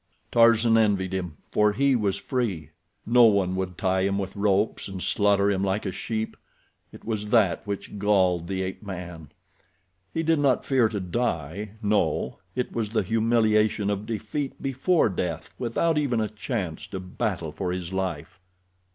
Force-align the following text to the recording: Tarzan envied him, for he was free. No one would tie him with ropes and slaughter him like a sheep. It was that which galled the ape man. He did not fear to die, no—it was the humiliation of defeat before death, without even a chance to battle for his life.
Tarzan 0.31 0.79
envied 0.79 1.13
him, 1.13 1.37
for 1.51 1.73
he 1.73 1.95
was 1.95 2.17
free. 2.17 2.71
No 3.05 3.25
one 3.25 3.55
would 3.55 3.77
tie 3.77 4.01
him 4.01 4.17
with 4.17 4.35
ropes 4.35 4.87
and 4.87 4.99
slaughter 4.99 5.51
him 5.51 5.63
like 5.63 5.85
a 5.85 5.91
sheep. 5.91 6.35
It 6.91 7.05
was 7.05 7.29
that 7.29 7.61
which 7.67 7.99
galled 7.99 8.47
the 8.47 8.63
ape 8.63 8.81
man. 8.81 9.29
He 10.11 10.23
did 10.23 10.39
not 10.39 10.65
fear 10.65 10.89
to 10.89 10.99
die, 10.99 11.73
no—it 11.83 12.71
was 12.73 12.89
the 12.89 13.03
humiliation 13.03 13.91
of 13.91 14.07
defeat 14.07 14.59
before 14.59 15.07
death, 15.07 15.53
without 15.59 15.99
even 15.99 16.19
a 16.19 16.29
chance 16.29 16.87
to 16.87 16.99
battle 16.99 17.51
for 17.51 17.71
his 17.71 17.93
life. 17.93 18.39